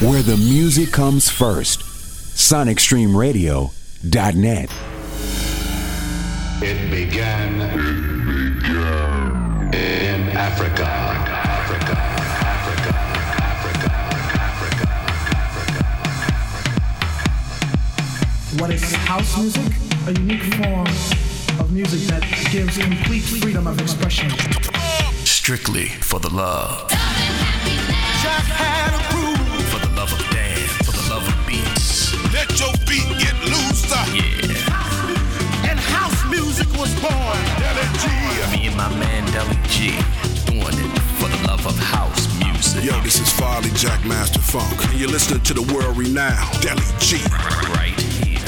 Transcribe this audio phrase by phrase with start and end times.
[0.00, 1.80] where the music comes first.
[1.80, 4.70] SonicStreamRadio.net.
[6.62, 7.60] It began.
[7.60, 7.74] It
[8.62, 10.84] began in Africa.
[10.86, 11.92] Africa.
[12.46, 12.92] Africa.
[13.44, 13.90] Africa.
[14.40, 14.86] Africa.
[18.58, 19.70] What is house music?
[20.06, 20.86] A unique form
[21.60, 24.30] of music that gives complete freedom of expression.
[25.26, 26.90] Strictly for the love.
[33.90, 34.14] Loose.
[34.14, 35.70] Yeah.
[35.70, 37.38] And house music was born.
[37.58, 38.06] Deli G.
[38.52, 39.96] Me and my man Deli G
[40.46, 42.84] doing it for the love of house music.
[42.84, 46.82] Yo, this is Farley Jack Master Funk, and you're listening to the world renowned Deli
[46.98, 47.18] G.
[47.74, 48.38] Right here,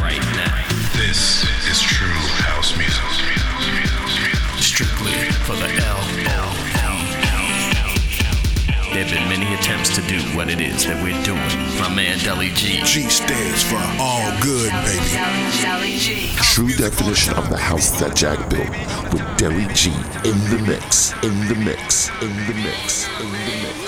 [0.00, 0.64] right now.
[0.96, 2.08] This is true
[2.46, 2.94] house music.
[4.60, 5.12] Strictly
[5.44, 6.67] for the L L L.
[8.92, 11.38] There have been many attempts to do what it is that we're doing.
[11.78, 12.80] My man Deli G.
[12.84, 16.32] G stands for all good, baby.
[16.40, 18.70] True definition of the house that Jack built
[19.12, 19.90] with Deli G
[20.24, 23.87] in the mix, in the mix, in the mix, in the mix.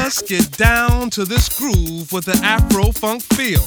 [0.08, 3.60] us get down to this groove with the Afro funk feel,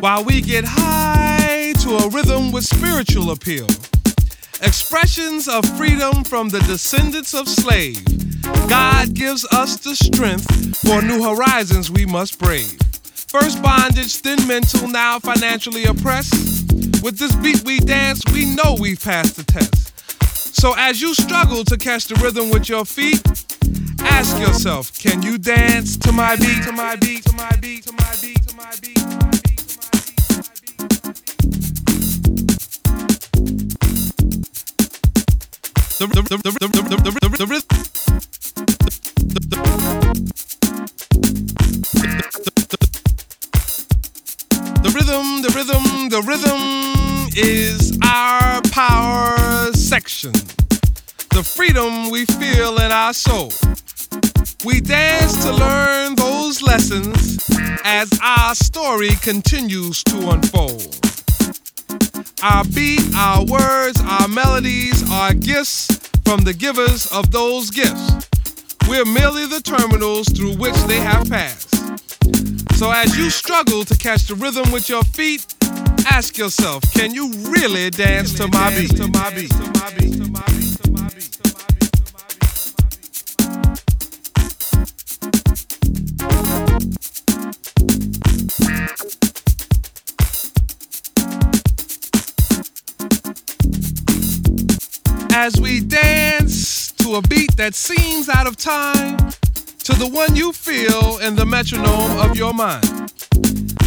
[0.00, 3.66] while we get high to a rhythm with spiritual appeal.
[4.62, 8.00] Expressions of freedom from the descendants of slaves.
[8.70, 12.78] God gives us the strength for new horizons we must brave.
[13.02, 16.72] First bondage, then mental, now financially oppressed.
[17.02, 19.92] With this beat we dance, we know we've passed the test.
[20.58, 23.20] So as you struggle to catch the rhythm with your feet,
[24.02, 27.92] ask yourself, can you dance to my beat, to my beat, to my beat, to
[27.92, 28.96] my beat, to my beat?
[35.98, 37.90] The, the, the, the, the, the, the, the, the, the,
[44.82, 46.60] The rhythm, the rhythm, the rhythm
[47.36, 50.32] is our power section.
[51.30, 53.52] The freedom we feel in our soul.
[54.64, 57.38] We dance to learn those lessons
[57.84, 60.98] as our story continues to unfold.
[62.42, 68.28] Our beat, our words, our melodies are gifts from the givers of those gifts.
[68.88, 71.70] We're merely the terminals through which they have passed.
[72.76, 75.46] So as you struggle to catch the rhythm with your feet,
[76.06, 78.96] ask yourself, can you really dance to my beat?
[78.96, 79.50] To my beat.
[95.32, 99.16] As we dance to a beat that seems out of time,
[99.84, 102.99] to the one you feel in the metronome of your mind.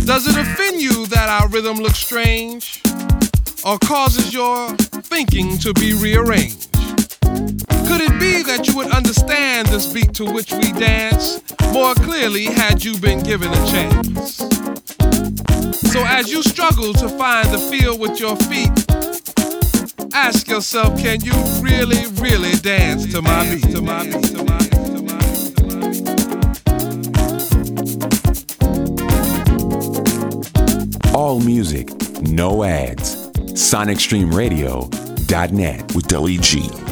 [0.05, 2.81] Does it offend you that our rhythm looks strange
[3.65, 6.69] or causes your thinking to be rearranged?
[7.87, 11.41] Could it be that you would understand this beat to which we dance
[11.71, 14.37] more clearly had you been given a chance?
[15.91, 18.71] So as you struggle to find the feel with your feet,
[20.13, 24.57] ask yourself, can you really, really dance to my beat, to my beat, to my
[24.57, 24.82] beat?
[31.13, 31.89] All music,
[32.23, 33.29] no ads.
[33.53, 35.95] SonicStreamRadio.net.
[35.95, 36.82] with Deli G.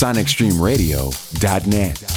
[0.00, 2.09] SonicStreamRadio.net.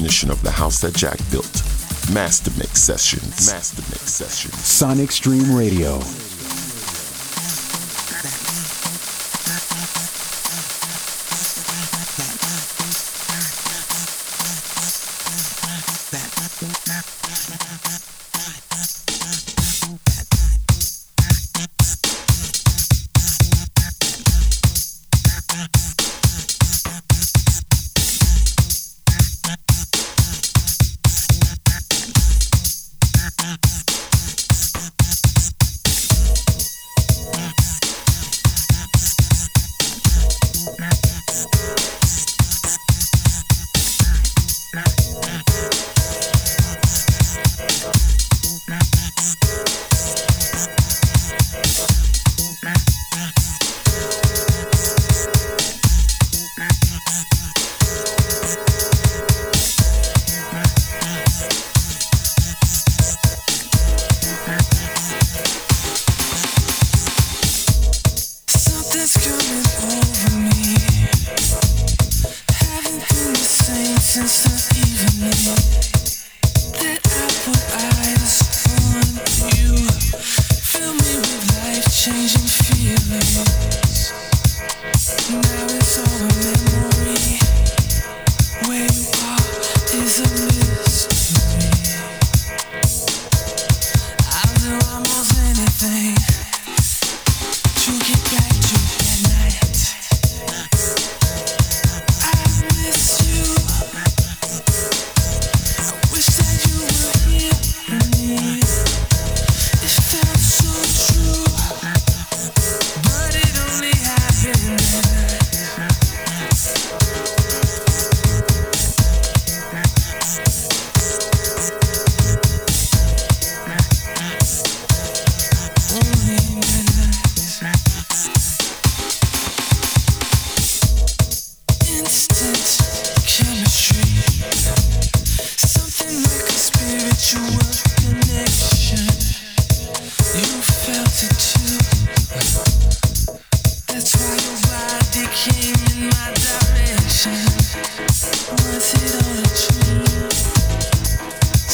[0.00, 1.62] definition of the house that Jack built.
[2.14, 3.52] Master Mix Sessions.
[3.52, 4.54] Master Mix Sessions.
[4.54, 6.00] Sonic Stream Radio.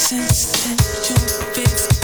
[0.08, 0.76] Since then,
[1.08, 1.95] your faith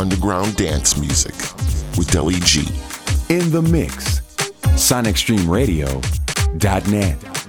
[0.00, 1.34] underground dance music
[1.98, 2.60] with Deli G.
[3.28, 4.22] In the mix,
[4.78, 7.39] sonicstreamradio.net.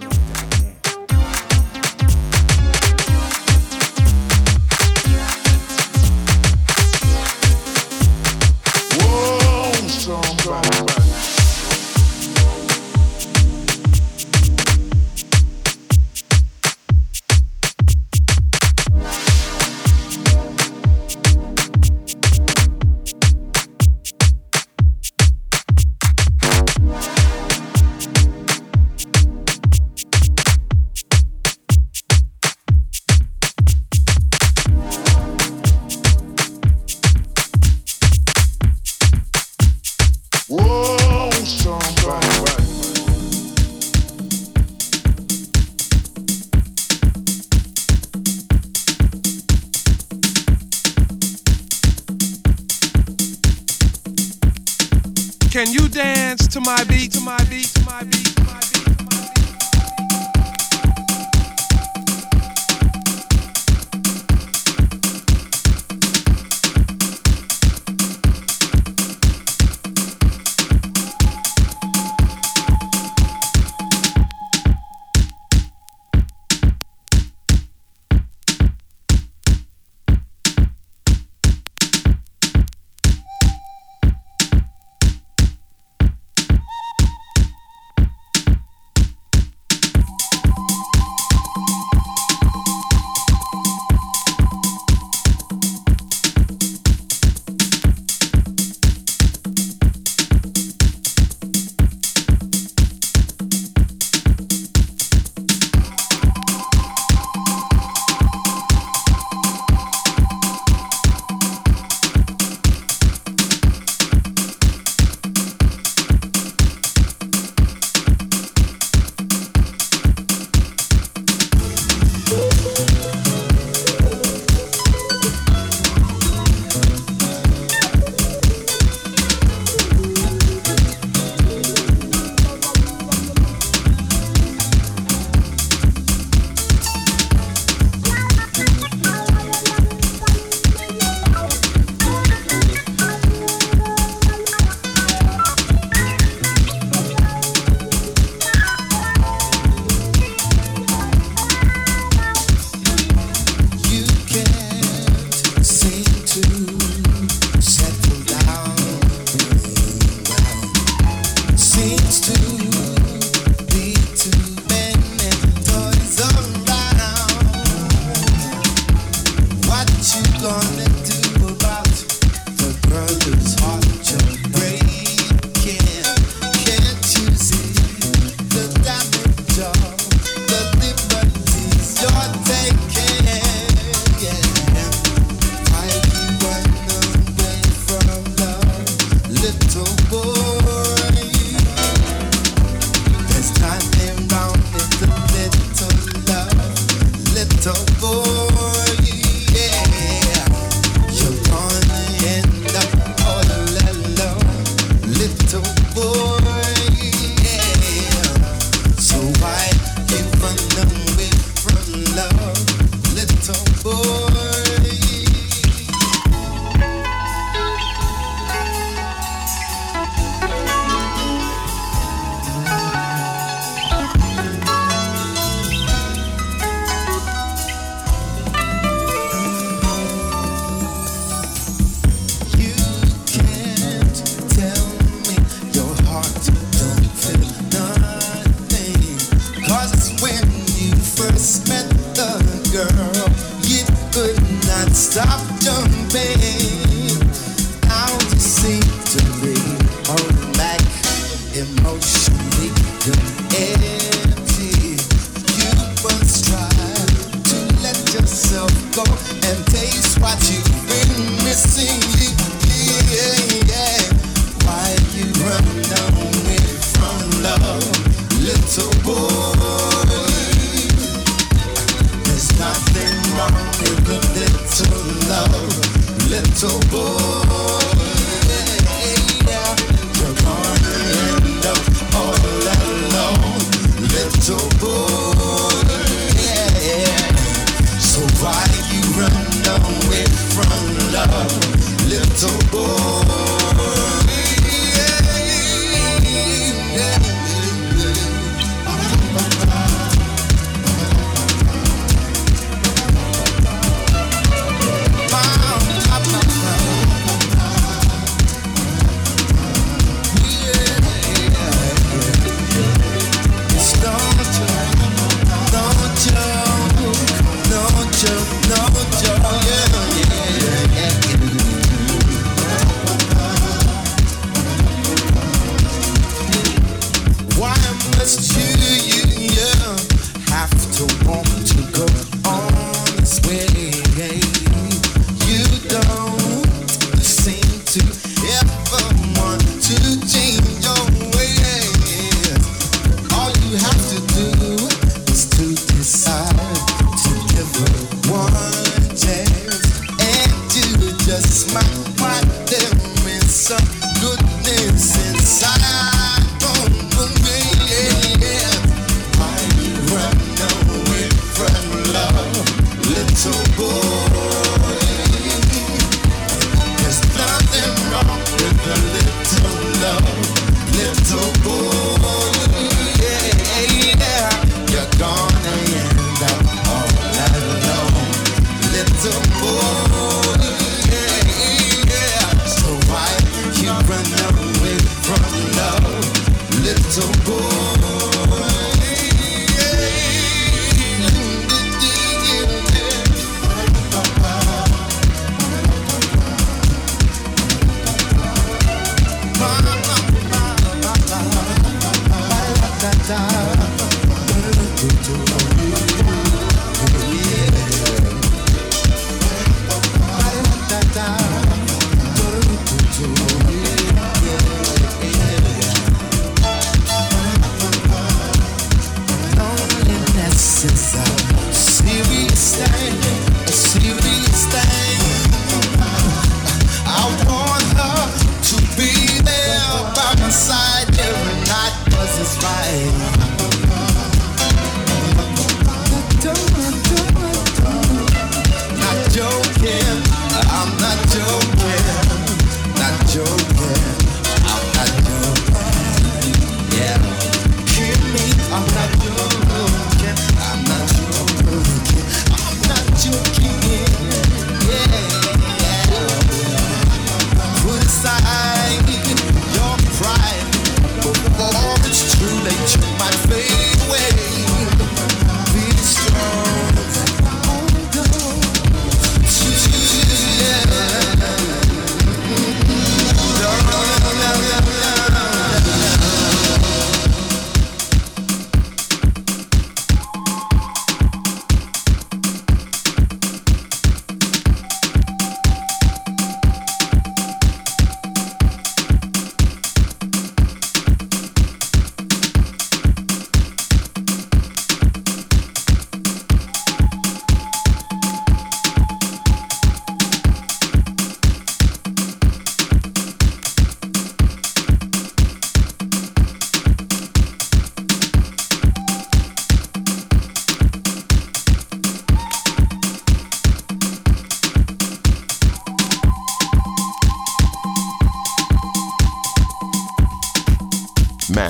[290.63, 293.50] from love, little boy.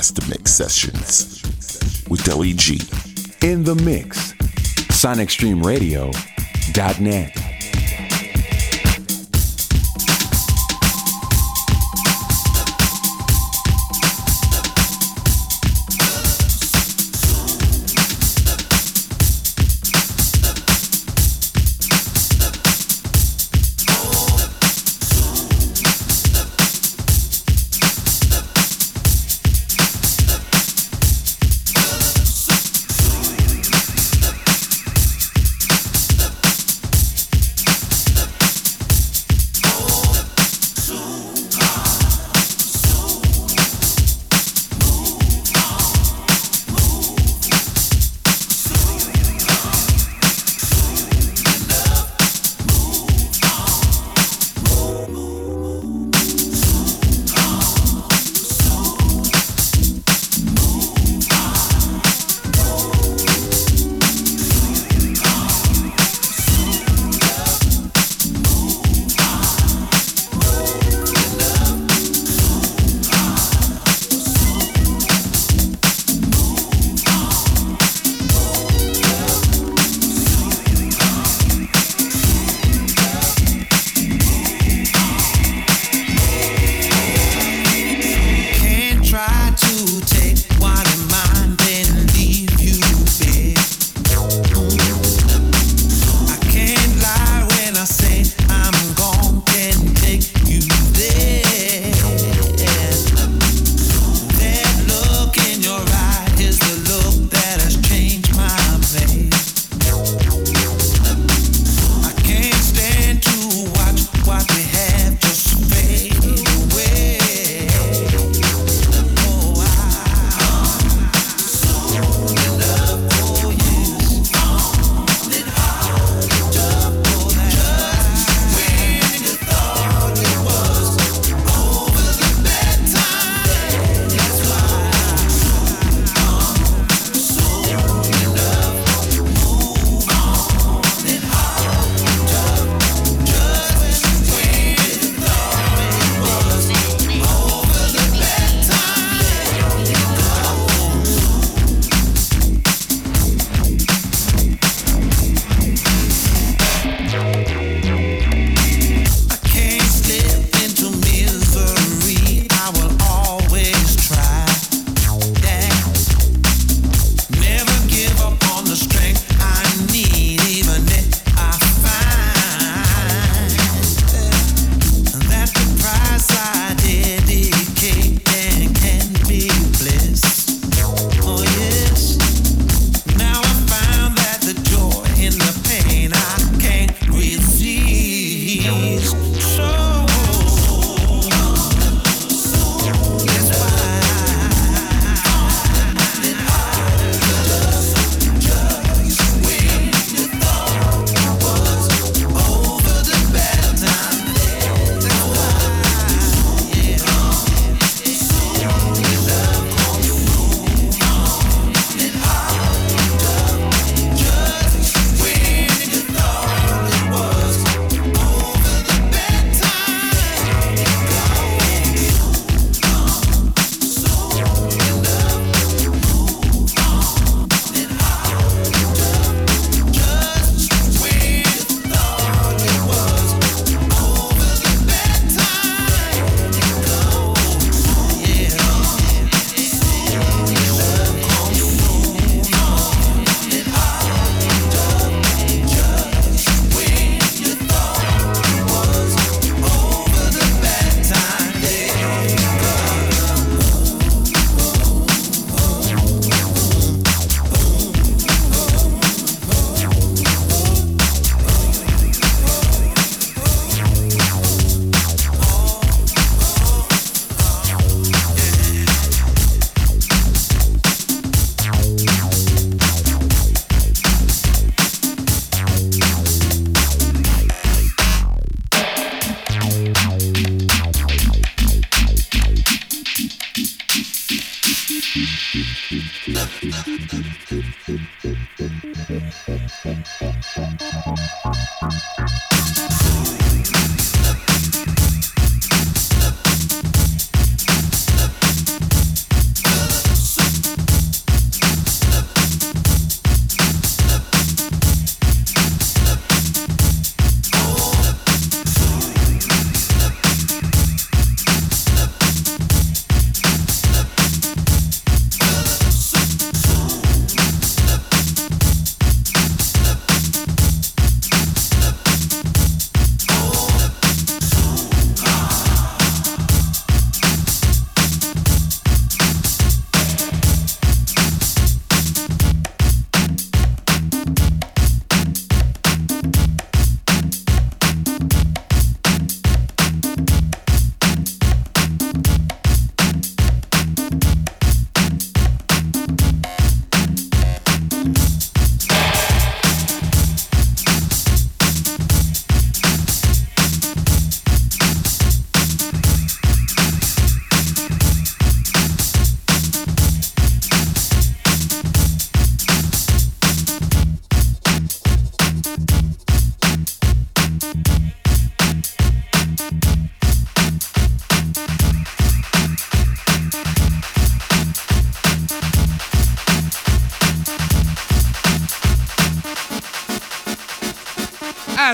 [0.01, 1.43] Master Mix Sessions
[2.09, 2.81] with Deli G.
[3.43, 4.33] In the mix,
[4.89, 7.40] sonicstreamradio.net.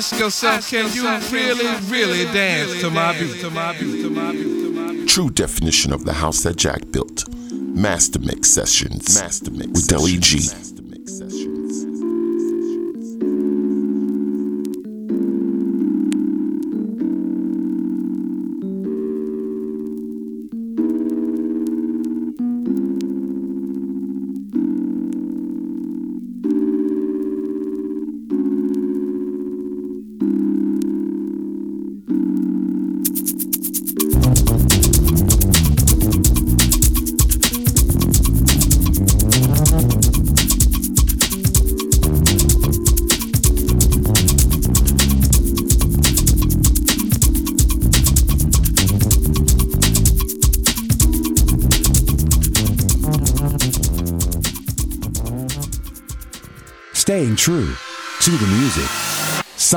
[0.09, 1.03] Ask yourself, can you
[1.37, 3.41] really, really dance to my beat?
[3.41, 5.09] To my beat, to my beat, to my beat.
[5.09, 7.27] True definition of the house that Jack built.
[7.51, 9.19] Master Mix Sessions.
[9.21, 10.47] Master Mix with Deli G.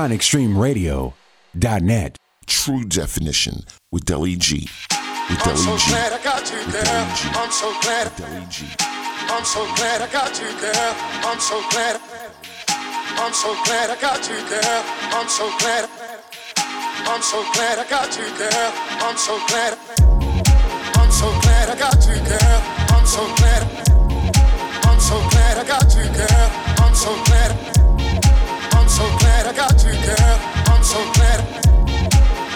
[0.00, 2.16] SonicStreamRadio.net.
[2.46, 4.66] True definition with Deli G.
[5.28, 5.90] With I'm Deli so G.
[5.92, 6.84] glad I got you, With girl.
[6.84, 7.28] Deli G.
[7.36, 8.08] I'm so glad.
[8.16, 8.64] Deli G.
[9.28, 10.96] I'm so glad I got you, girl.
[11.28, 12.00] I'm so glad.
[13.20, 14.82] I'm so glad I got you, girl.
[15.12, 15.84] I'm so glad.
[17.04, 18.72] I'm so glad I got you, girl.
[19.04, 19.76] I'm so glad.
[20.96, 22.56] I'm so glad I got you, girl.
[22.96, 23.68] I'm so glad.
[24.88, 26.48] I'm so glad I got you, girl.
[26.88, 27.52] I'm so glad.
[29.50, 30.38] Glad got you, girl.
[30.70, 31.40] I'm so glad.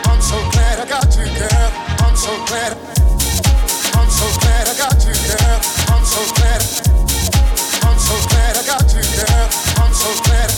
[0.06, 1.72] I'm so glad I got you, girl.
[1.98, 2.78] I'm so glad.
[3.98, 5.58] I'm so glad I got you, girl.
[5.90, 6.62] I'm so glad.
[7.82, 9.50] I'm so glad I got you, girl.
[9.82, 10.50] I'm so glad.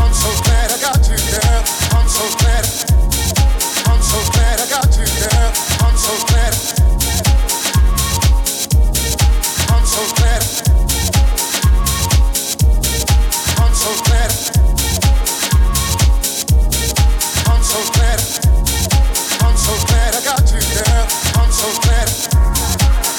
[0.00, 1.60] I'm so glad I got you, girl.
[1.92, 2.64] I'm so glad.
[3.92, 5.52] I'm so glad I got you, girl.
[5.84, 6.54] I'm so glad.
[9.68, 10.42] I'm so glad.
[13.60, 14.69] I'm so glad.
[17.70, 17.78] So
[19.86, 21.06] glad I got you, girl.
[21.36, 23.09] I'm so glad.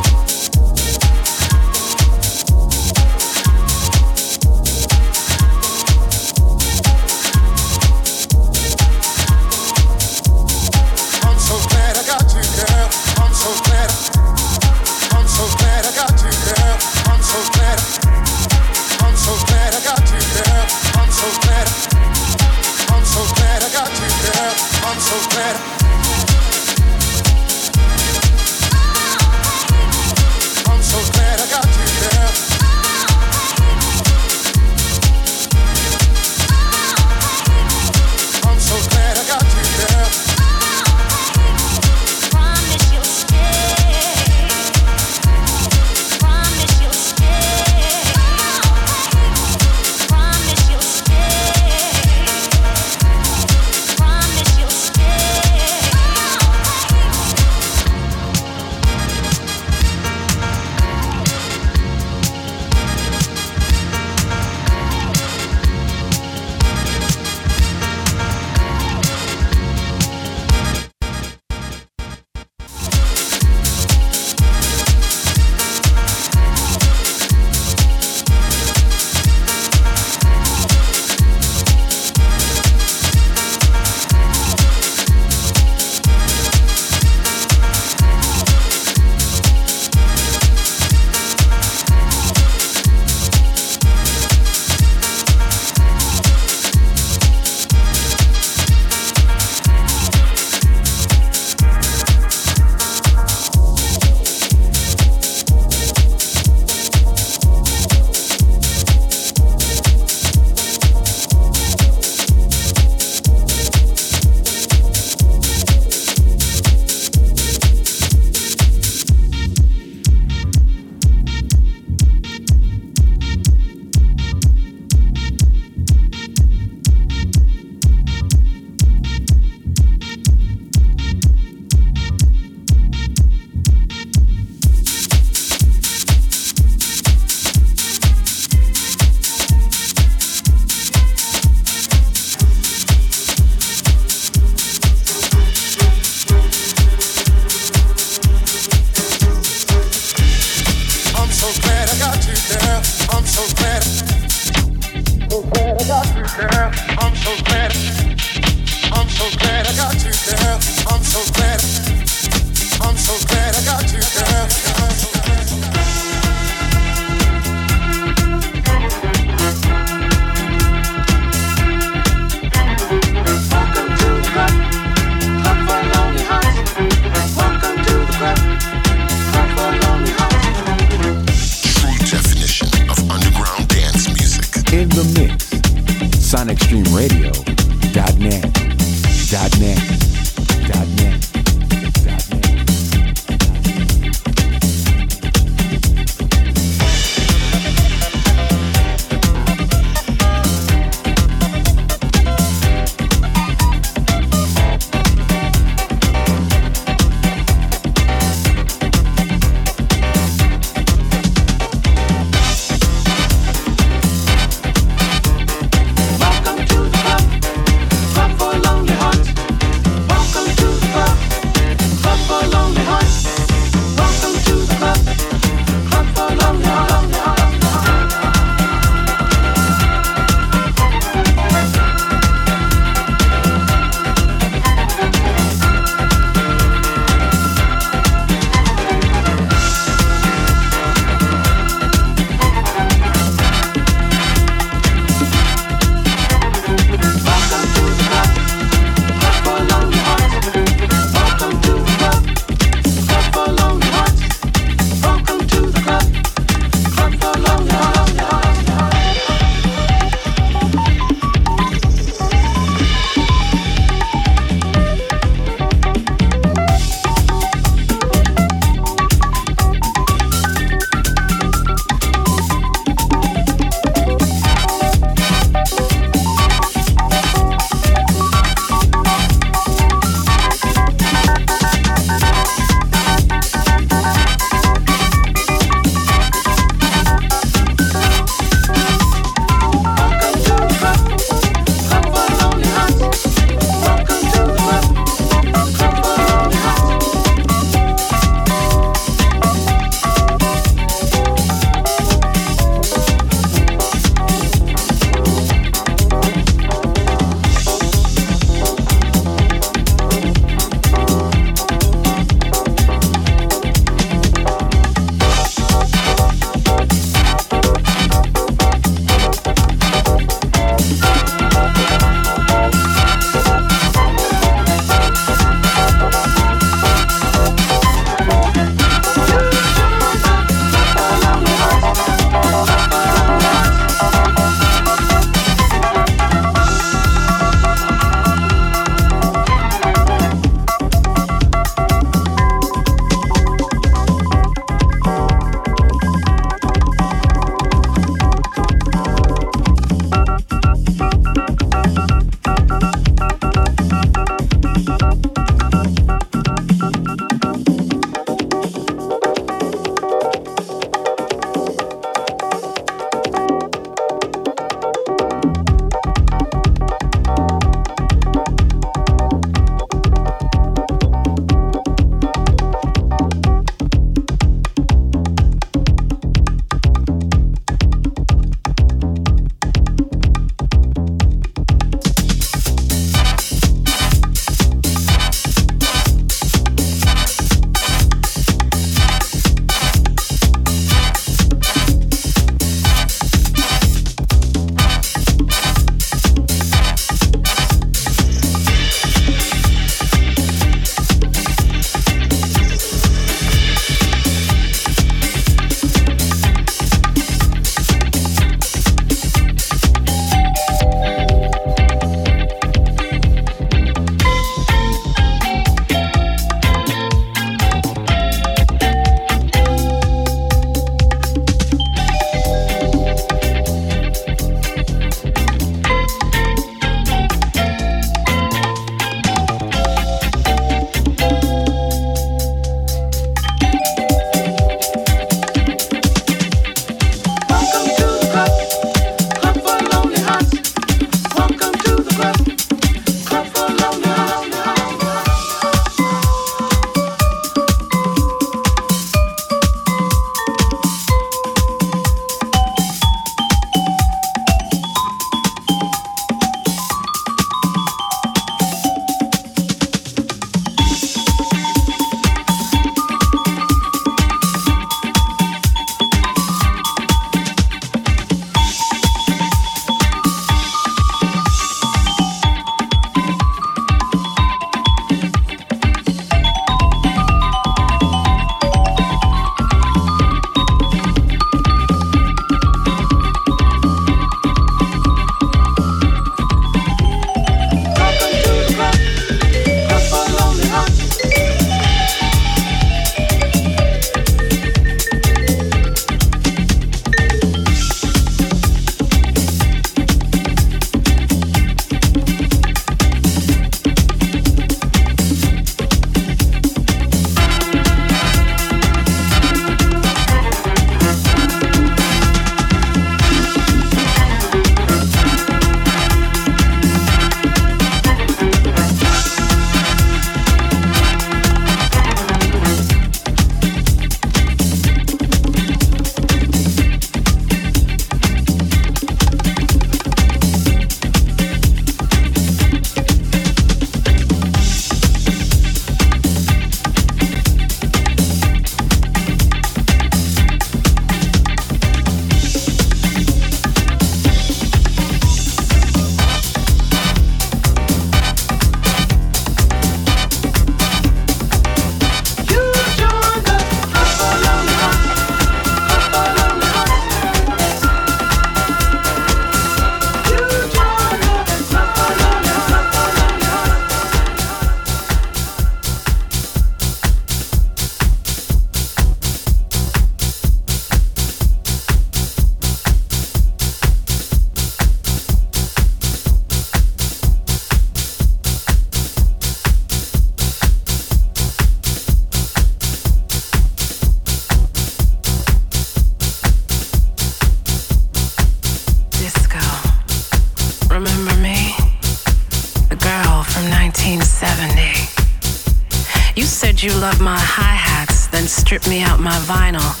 [599.51, 600.00] Vinyl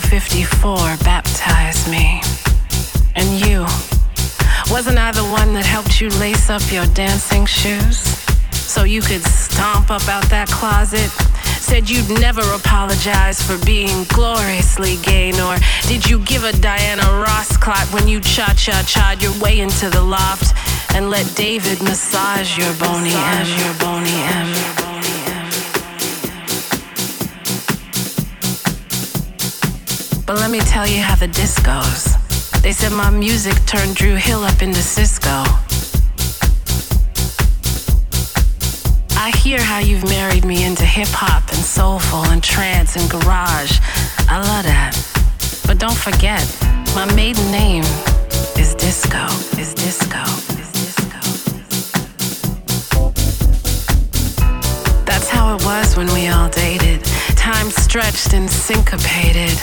[0.00, 2.20] 54 baptized me.
[3.16, 3.66] And you.
[4.72, 7.98] Wasn't I the one that helped you lace up your dancing shoes?
[8.52, 11.10] So you could stomp up out that closet?
[11.60, 15.56] Said you'd never apologize for being gloriously gay, nor
[15.88, 19.90] did you give a Diana Ross clap when you cha cha cha'd your way into
[19.90, 20.56] the loft
[20.94, 24.79] and let David massage your Boney M, your Boney M.
[30.30, 32.14] But let me tell you how the disc goes.
[32.62, 35.42] They said my music turned Drew Hill up into Cisco.
[39.18, 43.80] I hear how you've married me into hip hop and soulful and trance and garage.
[44.28, 44.94] I love that.
[45.66, 46.46] But don't forget,
[46.94, 47.82] my maiden name
[48.56, 49.26] is Disco,
[49.58, 50.22] is Disco,
[50.62, 51.20] is Disco.
[55.04, 57.02] That's how it was when we all dated.
[57.34, 59.58] Time stretched and syncopated.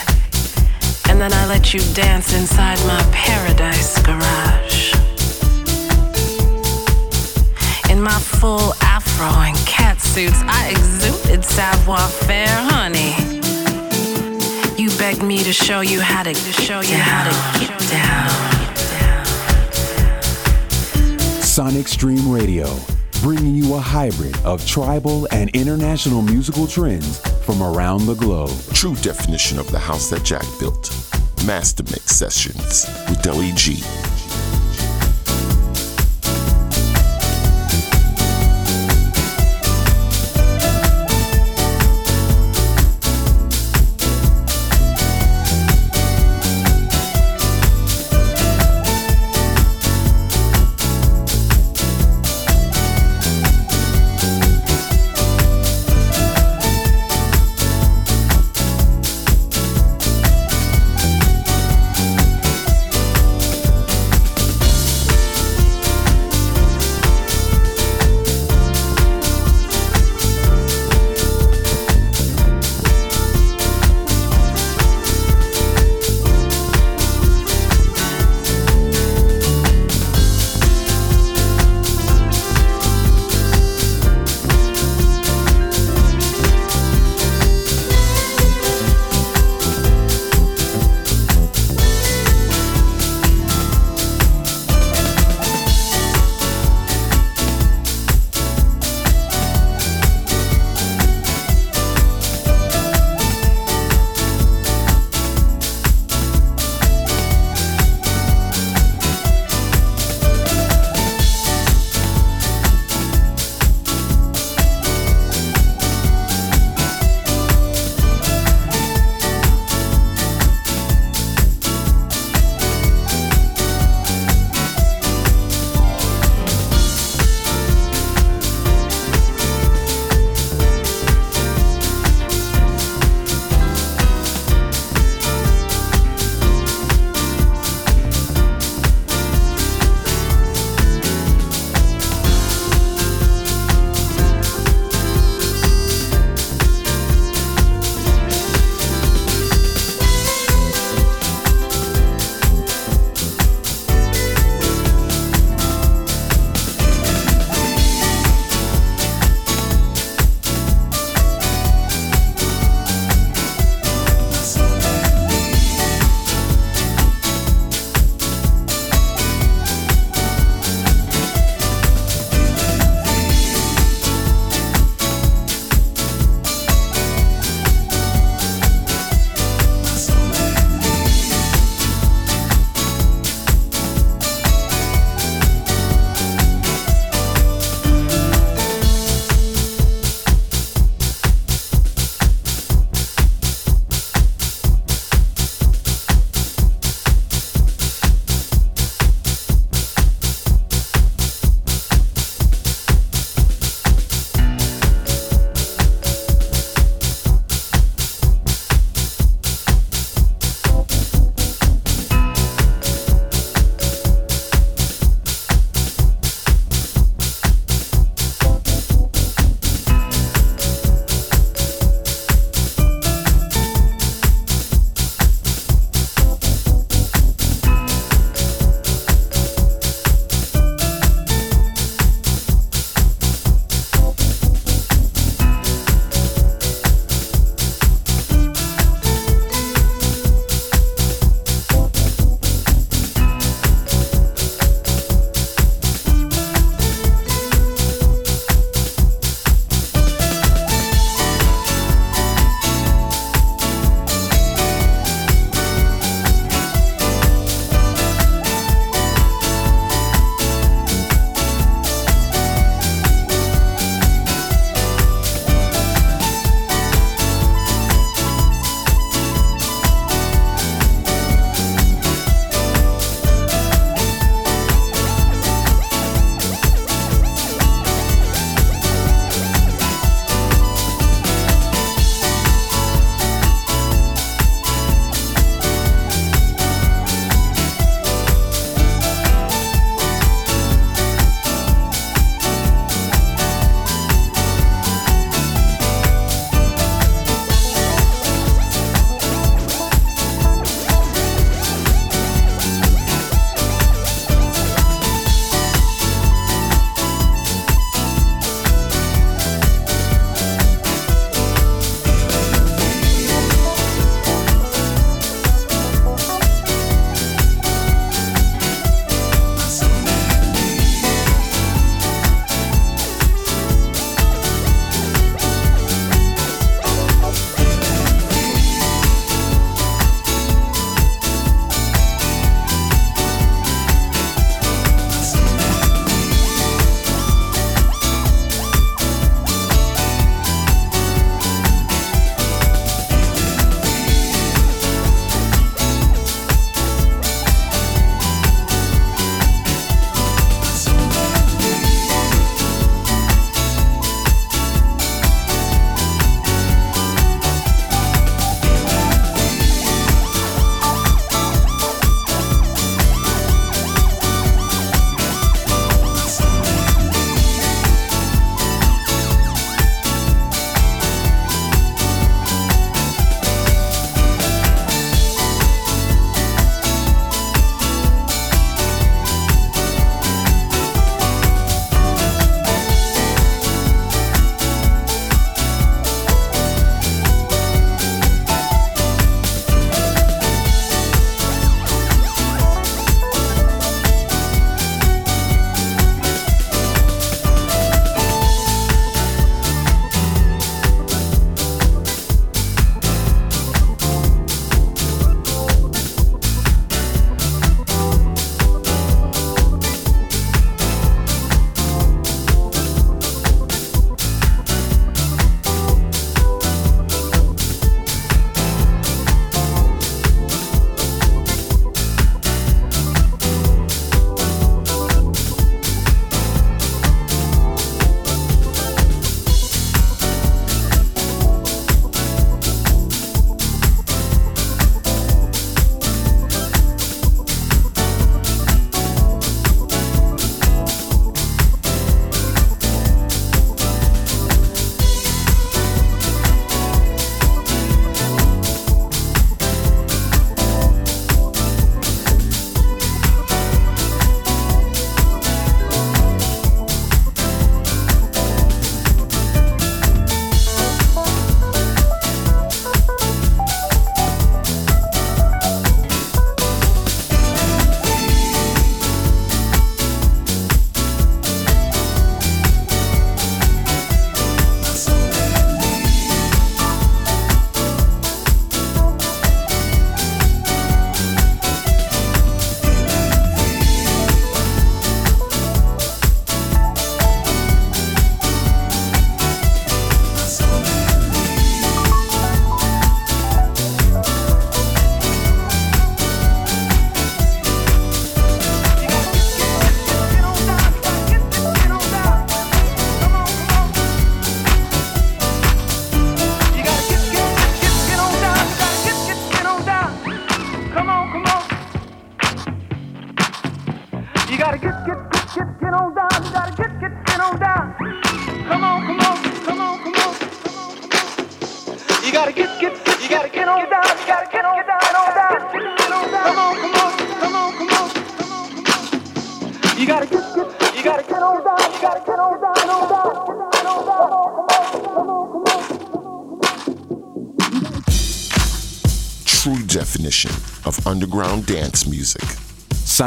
[1.09, 4.93] And then I let you dance inside my paradise garage.
[7.89, 13.15] In my full afro and cat suits, I exuded savoir faire, honey.
[14.81, 18.57] You begged me to show you how to show you how to get down.
[21.41, 22.77] Sonic Stream Radio,
[23.21, 28.51] bringing you a hybrid of tribal and international musical trends from around the globe.
[28.73, 30.96] True definition of the house that Jack built.
[31.47, 33.81] Master Mix Sessions with Deli G.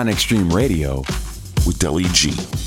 [0.01, 1.01] Sonic Stream Radio
[1.67, 2.60] with Deli G.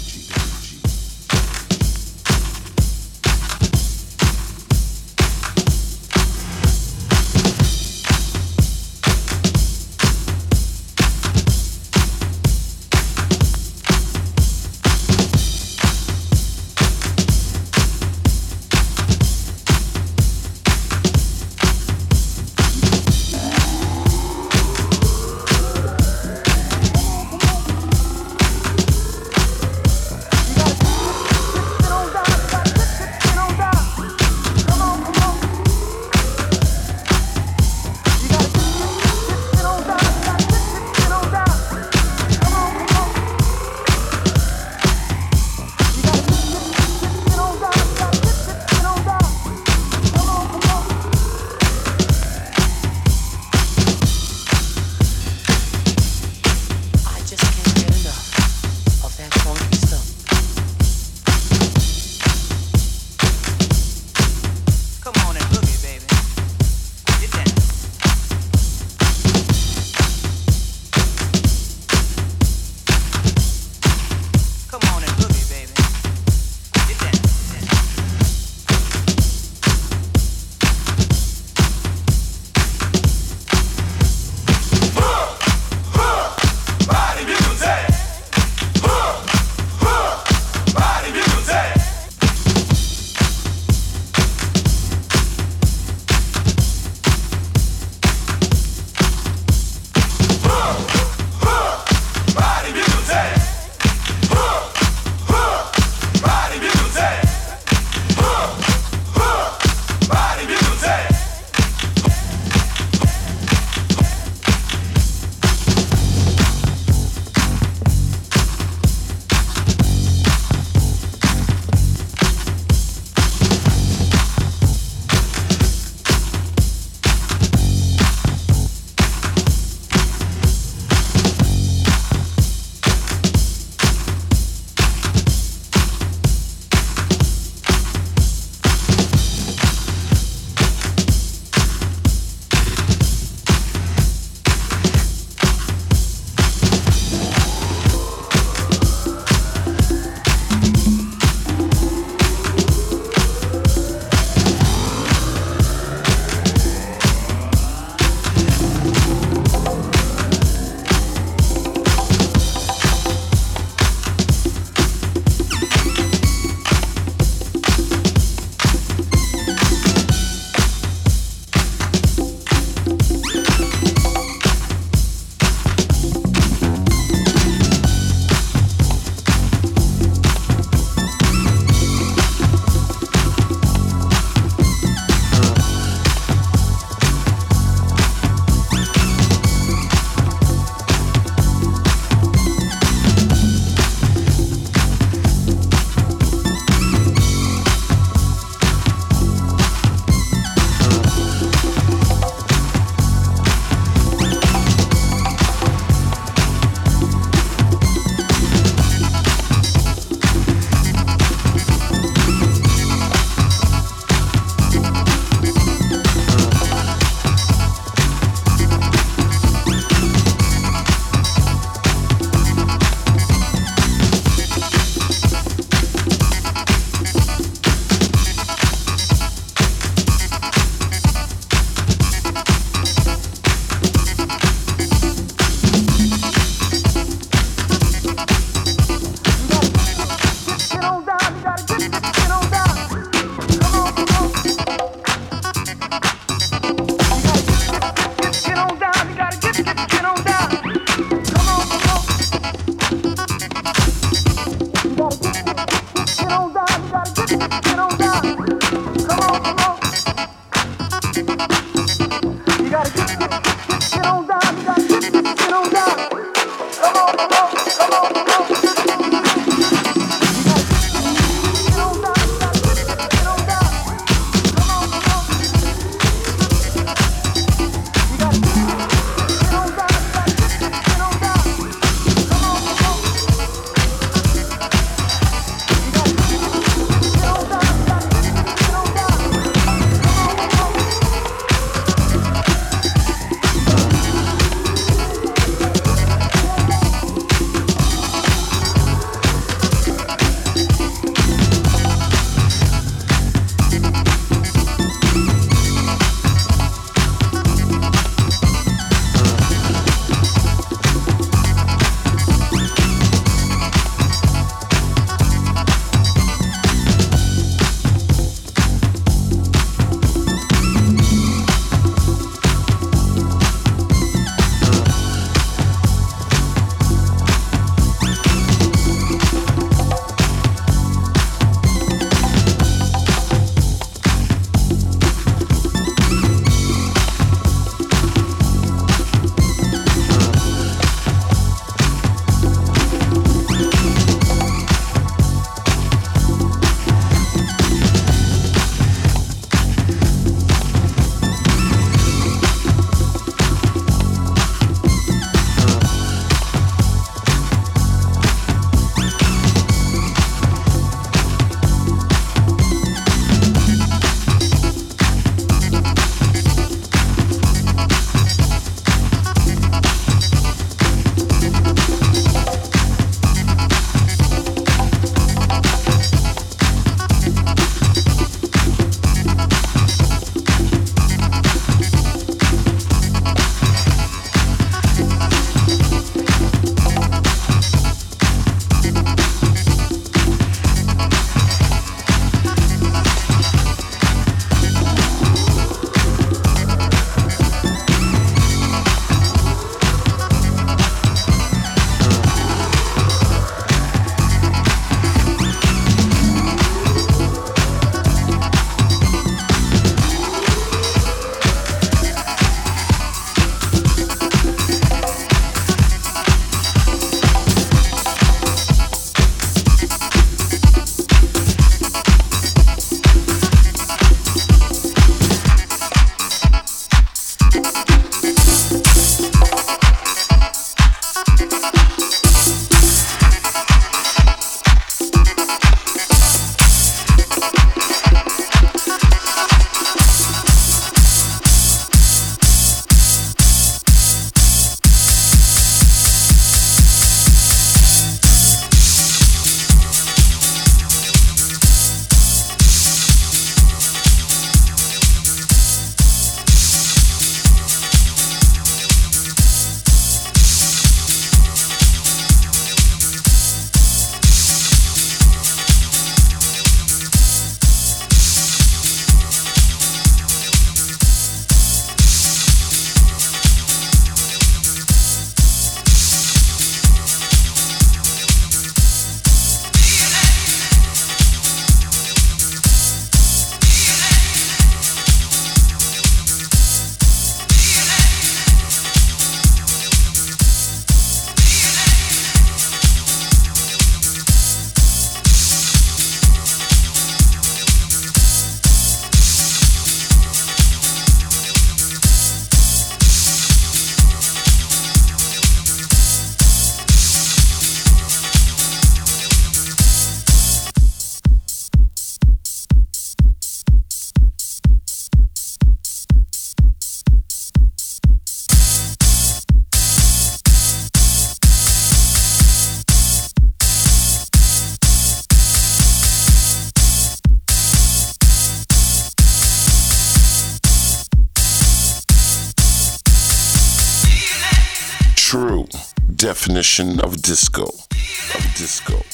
[536.63, 537.63] definition of disco.
[537.63, 539.12] Of disco.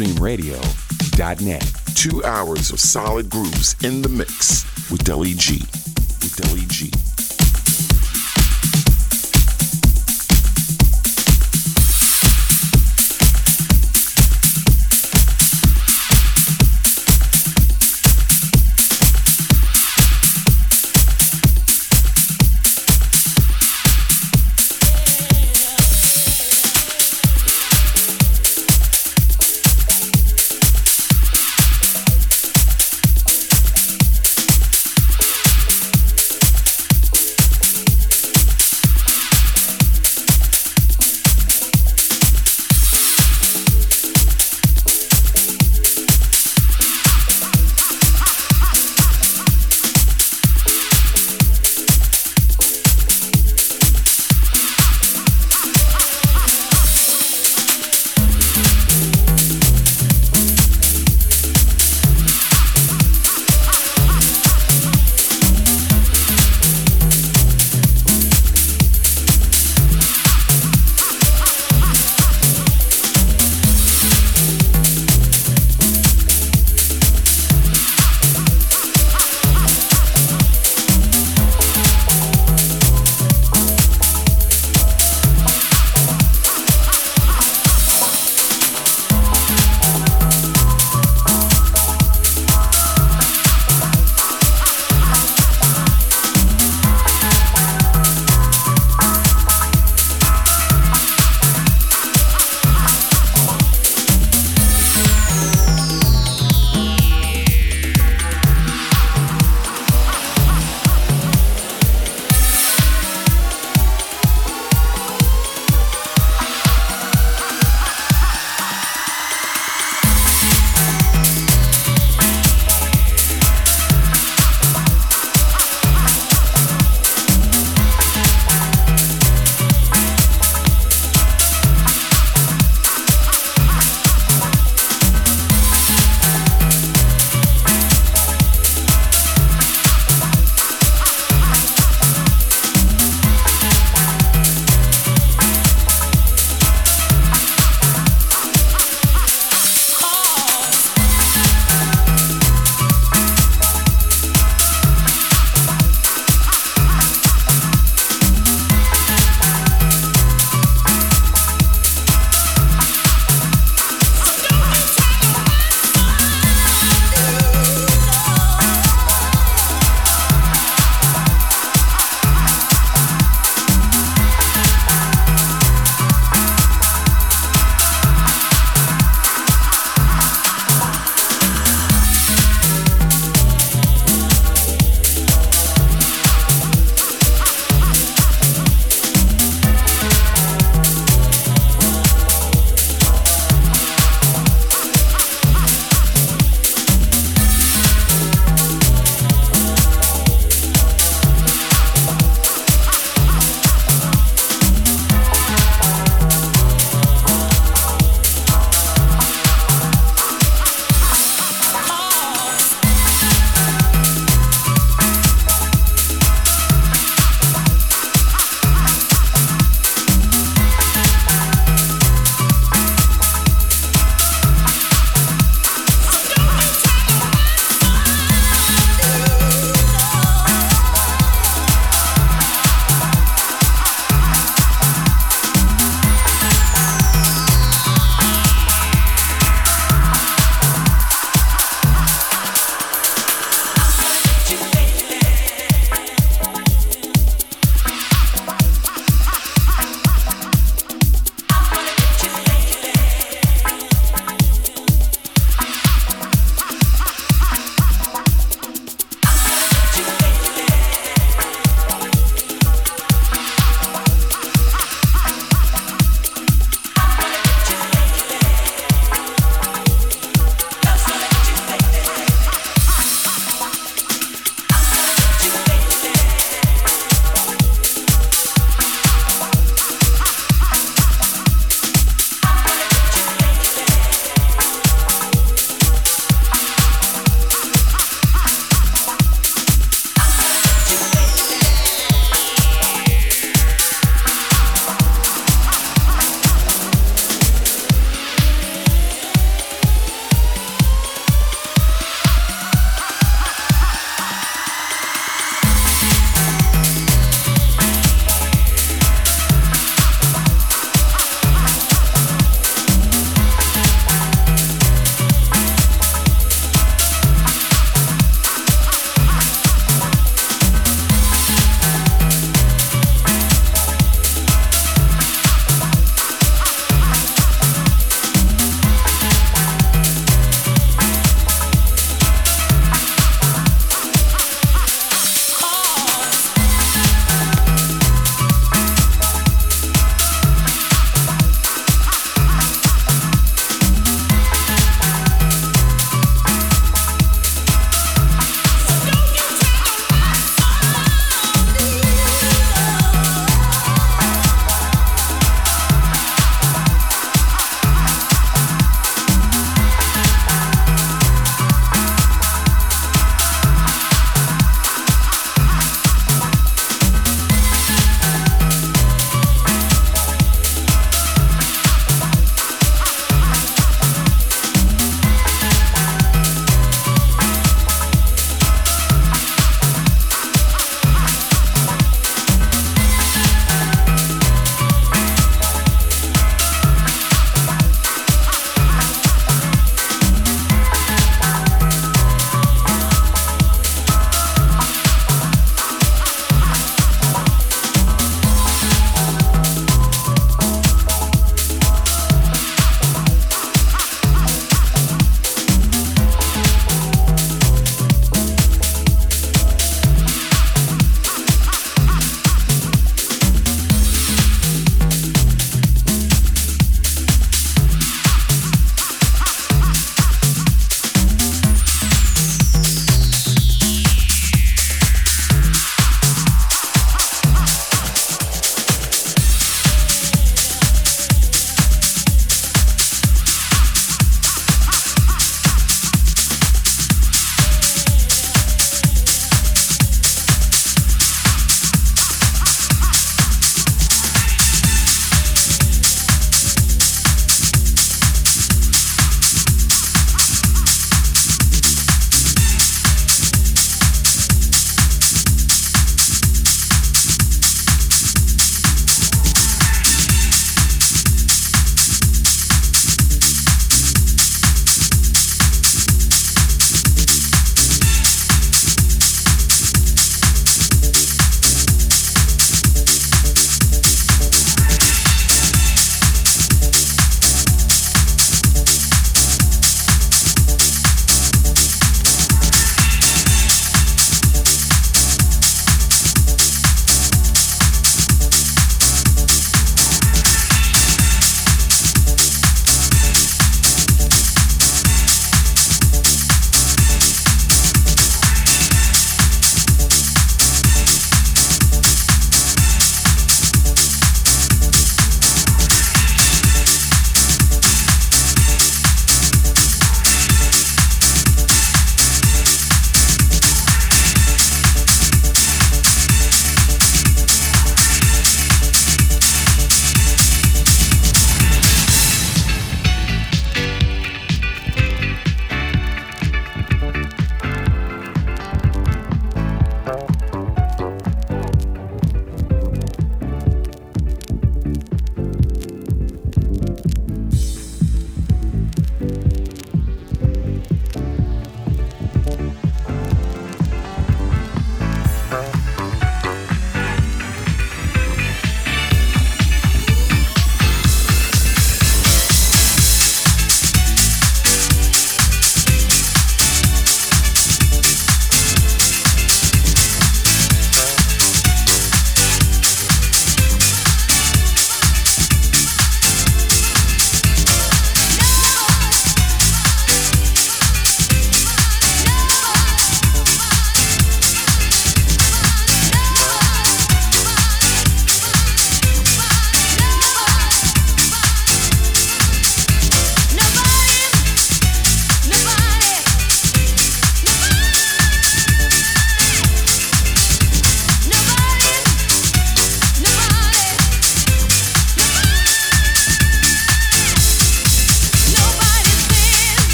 [0.00, 1.72] SonicStreamRadio.net.
[1.94, 4.64] Two hours of solid grooves in the mix.
[4.90, 5.62] With Deli G.